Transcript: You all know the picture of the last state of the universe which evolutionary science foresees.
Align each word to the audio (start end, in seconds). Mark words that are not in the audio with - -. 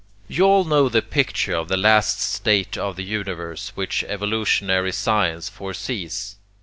You 0.27 0.45
all 0.45 0.63
know 0.65 0.89
the 0.89 1.03
picture 1.03 1.53
of 1.55 1.67
the 1.67 1.77
last 1.77 2.19
state 2.19 2.75
of 2.75 2.95
the 2.95 3.03
universe 3.03 3.69
which 3.75 4.03
evolutionary 4.05 4.93
science 4.93 5.47
foresees. 5.47 6.37